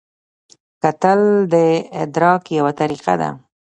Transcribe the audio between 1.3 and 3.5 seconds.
د ادراک یوه طریقه ده